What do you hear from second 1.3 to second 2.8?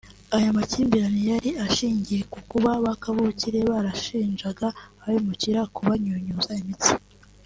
yari ashingiye ku kuba